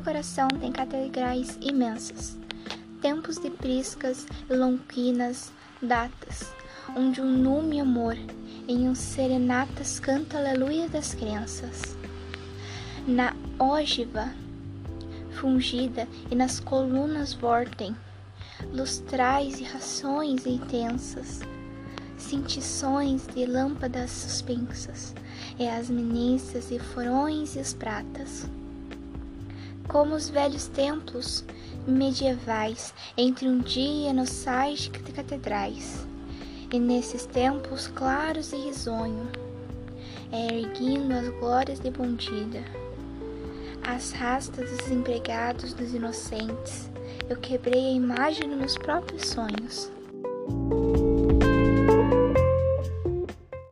[0.00, 2.36] coração tem catedrais imensas,
[3.00, 6.52] tempos de priscas e datas,
[6.96, 8.16] onde um nume amor
[8.66, 11.96] em um serenatas canta aleluia das crenças.
[13.06, 14.28] Na ógiva
[15.30, 17.94] fungida e nas colunas vortem
[18.72, 21.40] lustrais e rações intensas,
[22.16, 25.14] cintições de lâmpadas suspensas,
[25.58, 28.48] e as ministras e furões e os pratas.
[29.88, 31.44] Como os velhos templos
[31.86, 36.06] medievais, entre um dia nos sais de catedrais,
[36.72, 39.28] e nesses tempos claros e risonho,
[40.32, 42.64] é erguindo as glórias de bondida,
[43.86, 46.90] as rastas dos empregados dos inocentes,
[47.28, 49.90] eu quebrei a imagem nos meus próprios sonhos.